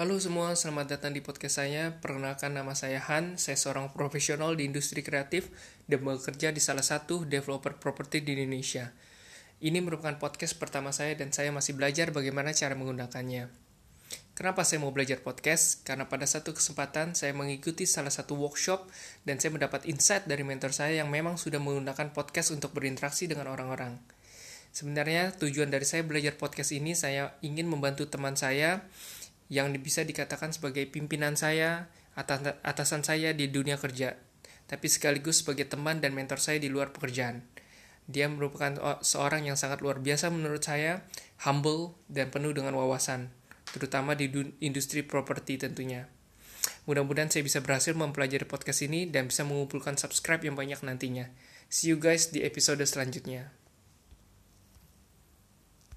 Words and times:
Halo 0.00 0.16
semua, 0.16 0.56
selamat 0.56 0.96
datang 0.96 1.12
di 1.12 1.20
podcast 1.20 1.60
saya. 1.60 1.92
Perkenalkan 1.92 2.56
nama 2.56 2.72
saya 2.72 3.04
Han, 3.12 3.36
saya 3.36 3.60
seorang 3.60 3.92
profesional 3.92 4.56
di 4.56 4.64
industri 4.64 5.04
kreatif 5.04 5.52
dan 5.92 6.00
bekerja 6.00 6.56
di 6.56 6.56
salah 6.56 6.80
satu 6.80 7.28
developer 7.28 7.76
properti 7.76 8.24
di 8.24 8.32
Indonesia. 8.32 8.96
Ini 9.60 9.76
merupakan 9.84 10.16
podcast 10.16 10.56
pertama 10.56 10.88
saya 10.96 11.12
dan 11.20 11.36
saya 11.36 11.52
masih 11.52 11.76
belajar 11.76 12.16
bagaimana 12.16 12.56
cara 12.56 12.72
menggunakannya. 12.80 13.52
Kenapa 14.32 14.64
saya 14.64 14.80
mau 14.80 14.88
belajar 14.88 15.20
podcast? 15.20 15.84
Karena 15.84 16.08
pada 16.08 16.24
satu 16.24 16.56
kesempatan 16.56 17.12
saya 17.12 17.36
mengikuti 17.36 17.84
salah 17.84 18.08
satu 18.08 18.40
workshop 18.40 18.88
dan 19.28 19.36
saya 19.36 19.52
mendapat 19.52 19.84
insight 19.84 20.24
dari 20.24 20.48
mentor 20.48 20.72
saya 20.72 21.04
yang 21.04 21.12
memang 21.12 21.36
sudah 21.36 21.60
menggunakan 21.60 22.16
podcast 22.16 22.56
untuk 22.56 22.72
berinteraksi 22.72 23.28
dengan 23.28 23.52
orang-orang. 23.52 24.00
Sebenarnya 24.72 25.36
tujuan 25.36 25.68
dari 25.68 25.84
saya 25.84 26.08
belajar 26.08 26.40
podcast 26.40 26.72
ini 26.72 26.96
saya 26.96 27.36
ingin 27.44 27.68
membantu 27.68 28.08
teman 28.08 28.38
saya 28.38 28.86
yang 29.50 29.74
bisa 29.82 30.06
dikatakan 30.06 30.54
sebagai 30.54 30.86
pimpinan 30.86 31.34
saya, 31.34 31.90
atasan 32.62 33.02
saya 33.02 33.34
di 33.34 33.50
dunia 33.50 33.76
kerja, 33.76 34.14
tapi 34.70 34.86
sekaligus 34.86 35.42
sebagai 35.42 35.66
teman 35.66 35.98
dan 35.98 36.14
mentor 36.14 36.38
saya 36.38 36.62
di 36.62 36.70
luar 36.70 36.94
pekerjaan. 36.94 37.42
Dia 38.06 38.30
merupakan 38.30 39.02
seorang 39.02 39.50
yang 39.50 39.58
sangat 39.58 39.82
luar 39.82 39.98
biasa 39.98 40.30
menurut 40.30 40.62
saya, 40.62 41.02
humble 41.42 41.98
dan 42.06 42.30
penuh 42.30 42.54
dengan 42.54 42.78
wawasan, 42.78 43.30
terutama 43.74 44.14
di 44.14 44.30
industri 44.62 45.02
properti 45.02 45.58
tentunya. 45.58 46.06
Mudah-mudahan 46.86 47.30
saya 47.30 47.46
bisa 47.46 47.58
berhasil 47.62 47.94
mempelajari 47.94 48.46
podcast 48.46 48.86
ini 48.86 49.10
dan 49.10 49.30
bisa 49.30 49.42
mengumpulkan 49.42 49.98
subscribe 49.98 50.42
yang 50.46 50.54
banyak 50.54 50.78
nantinya. 50.82 51.30
See 51.70 51.90
you 51.90 51.98
guys 51.98 52.34
di 52.34 52.42
episode 52.42 52.82
selanjutnya. 52.82 53.59